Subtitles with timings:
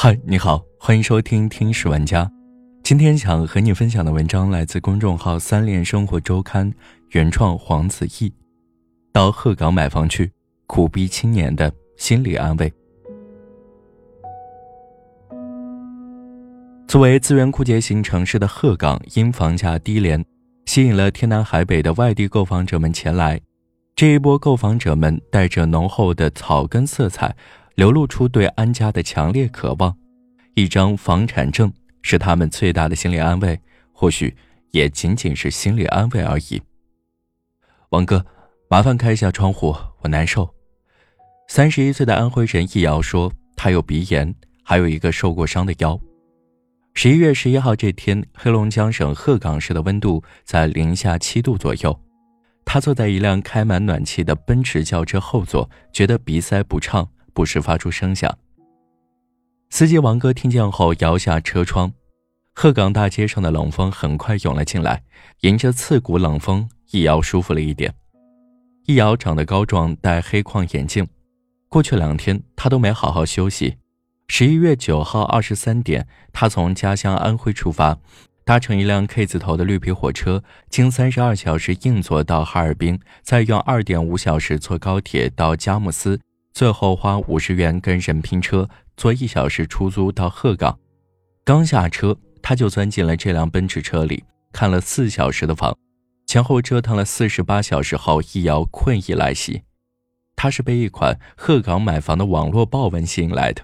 [0.00, 2.24] 嗨，你好，欢迎收听《听史玩家》。
[2.84, 6.72] 今天想和你分享的文章来自公众号“三联生活周刊”，
[7.10, 8.32] 原创黄子毅。
[9.12, 10.30] 到鹤岗买房去，
[10.68, 12.72] 苦逼青年的心理安慰。
[16.86, 20.24] 作为资源枯竭型城市的鹤岗，因房价低廉，
[20.66, 23.40] 吸引了天南海北的外地购房者们前来。
[23.96, 27.34] 这一波购房者们带着浓厚的草根色彩。
[27.78, 29.96] 流露出对安家的强烈渴望，
[30.54, 31.72] 一张房产证
[32.02, 33.56] 是他们最大的心理安慰，
[33.92, 34.36] 或许
[34.72, 36.60] 也仅仅是心理安慰而已。
[37.90, 38.26] 王哥，
[38.68, 40.52] 麻烦开一下窗户，我难受。
[41.46, 44.34] 三十一岁的安徽人易瑶说，他有鼻炎，
[44.64, 45.96] 还有一个受过伤的腰。
[46.94, 51.96] 十一月十一号这天，黑龙江省鹤岗市的温度在零下七度左右，
[52.64, 57.08] 他坐在一辆开满暖气的奔驰轿车后座，觉得鼻塞不畅。
[57.38, 58.36] 不时发出声响。
[59.70, 61.92] 司机王哥听见后摇下车窗，
[62.52, 65.04] 鹤岗大街上的冷风很快涌了进来，
[65.42, 67.94] 迎着刺骨冷风，易遥舒服了一点。
[68.86, 71.06] 易遥长得高壮，戴黑框眼镜。
[71.68, 73.76] 过去两天他都没好好休息。
[74.26, 77.96] 十一月九号二十三点，他从家乡安徽出发，
[78.44, 86.18] 搭乘一辆 K 字头的绿皮火车，经三十二小时硬座到哈尔滨，再用二点五小时坐高铁到佳木斯。
[86.58, 90.76] 最后花五十元跟人拼车，坐一小时出租到鹤岗。
[91.44, 95.72] 刚下车，他就钻进了这辆奔驰车里，看了四小时的房，
[96.26, 99.62] 前后折腾了四十八小时后，一摇困意来袭。
[100.34, 103.62] 他是被一款鹤岗买房的网络报文吸引来的。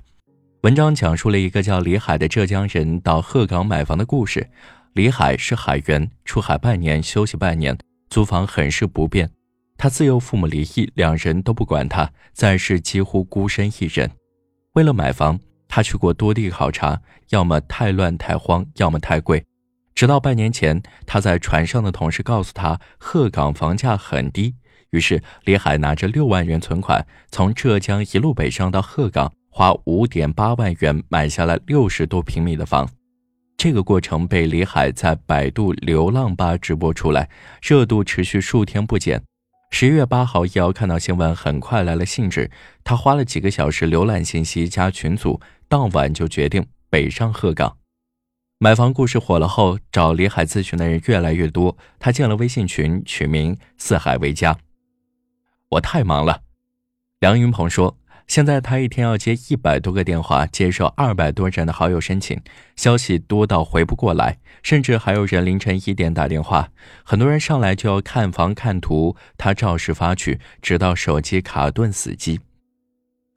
[0.63, 4.49] 文章讲述了一个叫李海的浙江人到鹤岗买房的故事。
[4.93, 7.77] 李海是海员，出海半年休息半年，
[8.09, 9.29] 租房很是不便。
[9.77, 14.11] 他自幼父母离异，两人都不管他，在世几乎孤身一人。
[14.75, 19.45] 为了买房，他去过多地考察，要么太乱太荒，要么太贵。
[19.95, 24.55] 直到半年前，他在船上的同事告诉他，鹤岗房价很低。
[24.91, 32.89] 于是李海拿着六万元存款，从浙江一路北上到鹤岗，花五点八万元买下了六十多平米的房。
[33.57, 37.29] 这个过程被李海在百度流浪吧直播出来，
[37.63, 39.23] 热度持续数天不减。
[39.77, 42.49] 十一月八号，易遥看到新闻，很快来了兴致。
[42.85, 47.77] 他花了几个小时浏览信息加群组，当晚就决定北上鹤岗
[48.61, 48.95] 买房。
[48.95, 51.77] 故事火了后，找李海咨询的人越来越多。
[51.99, 54.57] 他建了微信群，取名“四海为家”。
[55.71, 56.43] 我太忙了，
[57.19, 57.97] 梁云鹏说。
[58.27, 62.41] 现在他一天要接一百多个电话，接受二百多人的好友申请，
[62.75, 66.71] 消息多到回不过来，甚至还有人凌晨一点打电话。
[67.05, 72.41] 很多人上来就要看房看图，他照实发去，直到手机卡顿死机。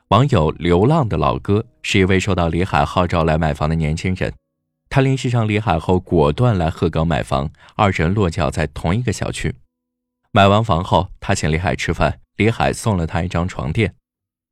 [0.08, 4.34] 网友流浪的老哥是一位受到李海号召来买房的年轻人，
[4.90, 9.54] 他联系上李海后，果断来鹤岗买房，二人落脚在同一个小区。
[10.32, 13.94] 买完房后，他请李海吃饭，李海送了他一张床垫。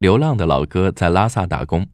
[0.05, 1.87] 流浪的老哥在拉萨打工。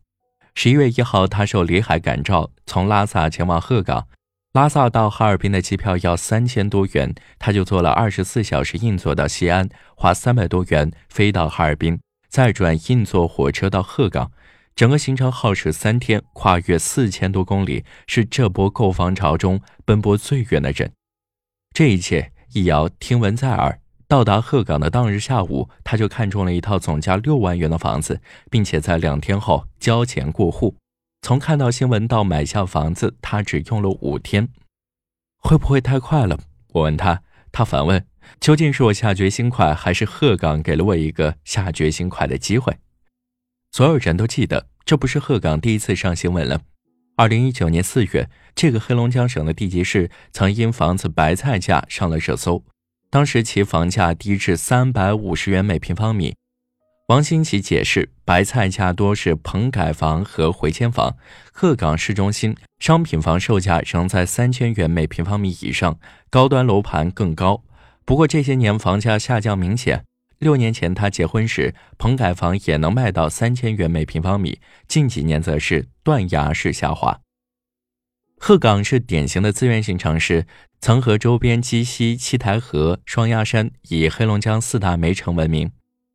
[0.53, 4.05] 十一月一号，他受李海感召，从拉萨前往鹤岗。
[4.51, 14.29] 拉萨到哈尔滨的机票要三千多元，他就坐了二十四小时硬座到西安，花三百多元飞到哈尔滨，再转硬座火车到鹤岗。
[14.75, 20.91] 整个行程耗时三天，跨越四千多公里，是这波购房潮中奔波最远的人。
[21.73, 23.80] 这一切，易遥听闻在耳。
[24.11, 30.75] 到达鹤岗的当日下午，他就看中了一套总价六万元的房子，并且在两天后交钱过户。
[31.21, 34.49] 从看到新闻到买下房子，他只用了五天。
[35.37, 36.37] 会不会太快了？
[36.73, 37.21] 我问他，
[37.53, 38.05] 他反问：
[38.41, 42.77] 究竟是我下决心快，还是鹤岗给了我一个下决心快的机会？
[43.71, 46.59] 所有人都记得，这不是鹤岗第一次上新闻了。
[47.15, 52.65] 二零一九年四月，这个黑龙江省的地级市曾因房子白菜价上了热搜。
[53.11, 56.33] 当时其房价低至三百五十元每平方米。
[57.09, 61.17] 王新奇解释，白菜价多是棚改房和回迁房。
[61.51, 65.99] 鹤岗市中心商品房售价仍在三千元每平方米以上，
[66.29, 67.61] 高端楼盘更高。
[68.05, 70.05] 不过这些年房价下降明显。
[70.39, 77.19] 六年前他结婚时，棚改房也能卖到三千元每平方米，近几年则是断崖式下滑。
[78.43, 80.47] 鹤岗是典型的资源型城市，
[80.79, 85.71] 曾和周边鸡西、七台河、双鸭山以黑龙江四大煤城闻名。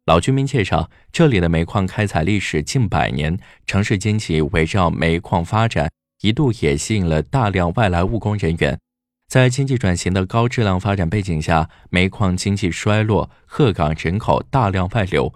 [0.07, 5.89] 老居民介绍，这里的煤矿开采历史近百年，城市经济围绕煤矿发展，
[6.23, 8.77] 一度也吸引了大量外来务工人员。
[9.29, 15.33] 在经济转型的高质量发展背景下，煤矿经济衰落，鹤岗人口大量外流，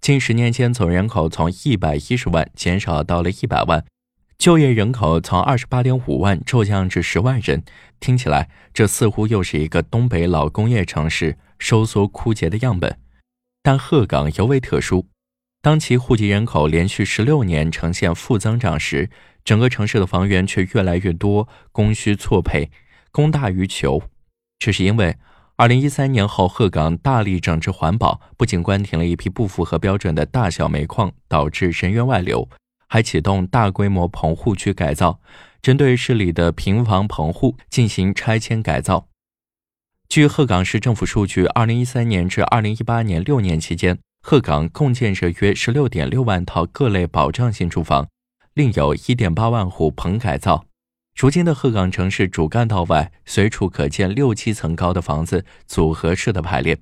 [0.00, 3.84] 近十年间总人口从一百一十万减少到了一百万。
[4.38, 7.64] 就业人口从二十八点五万骤降至十万人，
[7.98, 13.00] 听起来这似乎又是一个东北老工业城市收缩枯竭的样本。
[13.64, 15.08] 但鹤岗尤为特殊，
[15.60, 19.10] 当其户籍人口连续十六年呈现负增长时，
[19.44, 22.70] 整个城市的房源却越来越多，供需错配，
[23.10, 24.00] 供大于求。
[24.60, 25.16] 这是因为
[25.56, 32.48] 二零一三年后，鹤岗大力整治环保，不仅关停了一批不符合标准的大小煤矿，导致人员外流。
[32.88, 35.20] 还启动大规模棚户区改造，
[35.62, 39.08] 针对市里的平房棚户进行拆迁改造。
[40.08, 48.08] 据鹤岗市政府数据，二零一三年至二零一八年六年期间，鹤岗共建设约十六点六万套各类保障性住房，
[48.54, 50.64] 另有一点八万户棚改造。
[51.14, 56.78] 如今的鹤岗城市主干道外，随处可见六七层高的房子组合式的排列，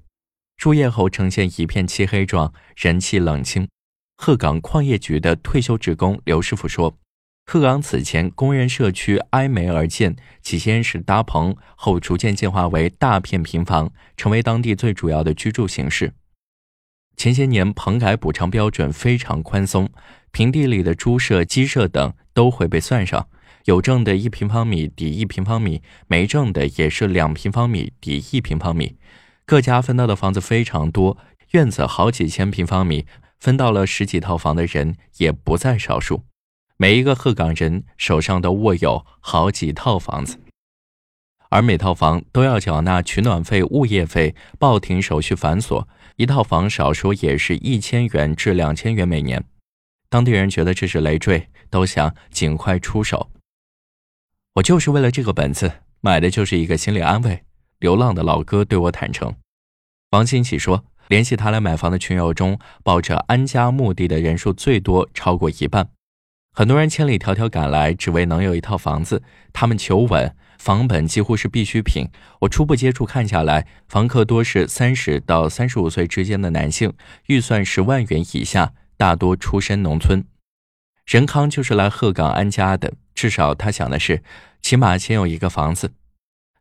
[0.63, 3.67] 入夜后呈现一片漆黑状，人气冷清。
[4.17, 6.99] 鹤岗矿业局的退休职工刘师傅说
[7.47, 16.15] ：“鹤岗此前工人社区挨煤而建，起先是搭棚，后逐渐进化为大片平房，成为当地最主要的居住形式。
[17.17, 19.89] 前些年棚改补偿标准非常宽松，
[20.33, 23.29] 平地里的猪舍、鸡舍等都会被算上，
[23.67, 28.97] 有证的一平方米抵一平方米，没证的也是两平方米抵一平方米。
[29.45, 31.19] 各家分到的房子非常多，
[31.53, 33.05] 院子好几千平方米。”
[33.39, 36.25] 分到了十几套房的人也不在少数，
[36.77, 40.39] 每一个鹤岗人手上都握有好几套房子，
[41.51, 45.87] 而每套房都要缴纳取暖费、物业费、报停手续繁琐，
[46.17, 49.45] 一套房少说也是一千元至两千元每年。
[50.09, 53.31] 当地人觉得这是累赘，都想尽快出手。
[54.55, 57.45] 我就是为了这个本子买的，就是一个心理安慰。
[57.79, 59.35] 流浪的老哥对我坦诚，
[60.11, 60.85] 王新喜说。
[61.09, 65.89] 联系他来买房的群友中，抱着安家目的的人数最多，超过一半。
[66.53, 69.23] 很多人千里迢迢赶来，只为能有一套房子。
[69.53, 72.09] 他们求稳，房本几乎是必需品。
[72.41, 76.95] 我初步接触看下来，房客多是三十到三十五岁之间的男性，
[77.27, 80.25] 预算十万元以下，大多出身农村。
[81.05, 84.23] 任康就是来鹤岗安家的，至少他想的是，
[84.63, 85.93] 起码先有一个房子。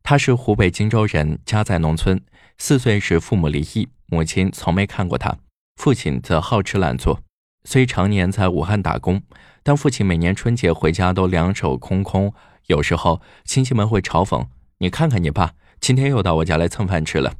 [0.04, 2.22] 他是湖北荆州人，家在农村，
[2.58, 3.88] 四岁时父母离异。
[4.08, 5.38] 母亲从没看过他，
[5.76, 7.22] 父亲则好吃懒做，
[7.64, 9.22] 虽常年在武汉打工，
[9.64, 12.34] 但父亲每年春节回家都两手空空。
[12.68, 14.48] 有时候亲戚们会嘲讽
[14.80, 17.36] ：“你看看你爸，今天又到我家来蹭饭吃了。”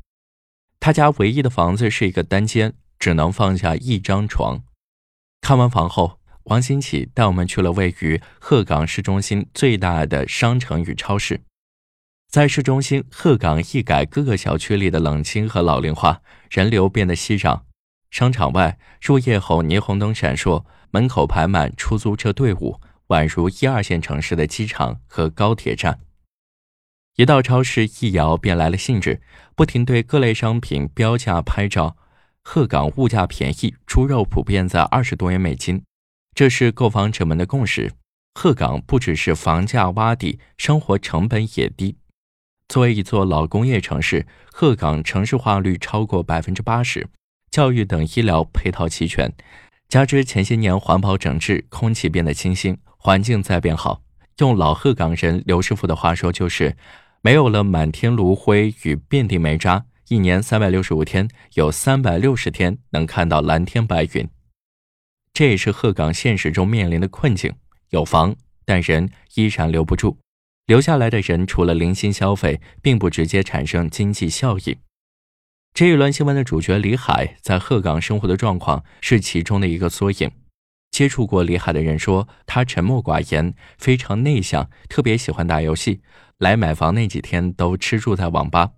[0.80, 4.64] 他家唯一的房子是一个单间，只能放下一张床。
[5.42, 11.42] 看完房后，王新启带我们去了位于鹤岗市中心最大的商城与超市。
[12.36, 17.62] 在市中心，鹤岗一改各个小区里的冷清和老龄化，人流变得熙攘。
[18.12, 26.02] 商场外入夜后，霓虹灯闪烁，门口排满出租车队伍，宛如一二线城市的机场和高铁站。
[27.16, 29.22] 一到超市，一摇便来了兴致，
[29.56, 31.96] 不停对各类商品标价拍照。
[32.44, 35.86] 鹤岗物价便宜，猪肉普遍在二十多元美金，
[36.34, 37.94] 这是购房者们的共识。
[38.34, 41.96] 鹤岗不只是房价洼地，生活成本也低。
[42.68, 47.08] 作为一座老工业城市，鹤岗城市化率超过百分之八十，
[47.52, 49.32] 教育等医疗配套齐全，
[49.88, 54.02] 加之前些年环保整治，空气变得清新，环境在变好。
[54.40, 56.76] 用老鹤岗人刘师傅的话说，就是
[57.22, 64.28] 没有了满天炉灰与遍地煤渣，一年三百六十五天，有三百六十天能看到蓝天白云。
[65.32, 67.54] 这也是鹤岗现实中面临的困境：
[67.92, 68.36] 有房，
[68.66, 70.18] 但人依然留不住。
[70.68, 74.78] 留下来的人除了零星消费，并不直接产生经济效益。
[75.74, 80.32] 这一轮新闻的主角李海在鹤岗生活的状况是其中的一个缩影。
[80.90, 86.02] 接触过李海的人说，他沉默寡言，非常内向，特别喜欢打游戏。
[86.40, 88.72] 来买房那几天都吃住在网吧。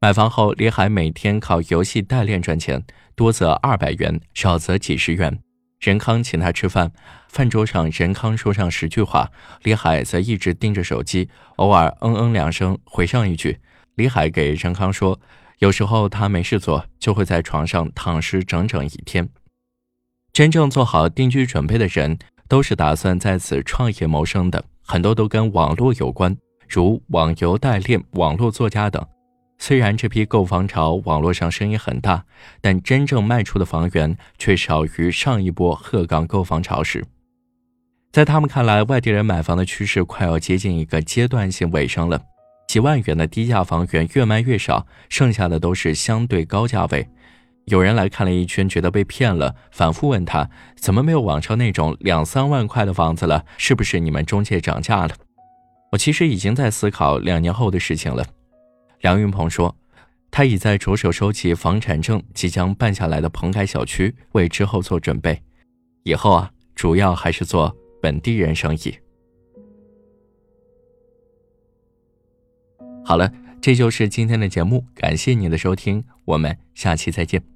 [0.00, 5.40] 买房后，李海每天靠游戏代练赚钱，多则二百元，少则几十元。
[5.82, 6.92] 任康请他吃饭，
[7.28, 9.28] 饭桌上任康说上十句话，
[9.64, 13.58] 李海则一直盯着手机，偶尔嗯嗯两声回上一句。
[13.96, 15.18] 李海给任康说，
[15.58, 19.28] 有时候他没事做，就会在床上躺尸整整一天。
[20.32, 26.36] 真正做好定居准备的人，都是打算在此创业谋生的，很多都跟网络有关，
[26.68, 29.04] 如网游代练、网络作家等。
[29.64, 32.24] 虽然这批购房潮网络上声音很大，
[32.60, 37.06] 但真正卖出的房源却少于上一波鹤岗购房潮时。
[38.10, 42.20] 在他们看来，外地人买房的趋势快要接近一个阶段性尾声了。
[42.66, 47.08] 几万元的低价房源越卖越少，剩下的都是相对高价位。
[47.66, 53.44] 有人来看了一圈，觉得被骗了，反复问他怎么没有网上那种两三万块的房子了？
[53.56, 55.14] 是不是你们中介涨价了？
[55.92, 58.26] 我其实已经在思考两年后的事情了。
[59.02, 59.76] 梁云鹏说，
[60.30, 65.42] 他已在着手收集房产证即将办下来的棚改小区，为之后做准备。
[66.04, 68.94] 以后啊，主要还是做本地人生意。
[73.04, 77.51] 好了，这就是今天的节目，感谢你的收听，我们下期再见。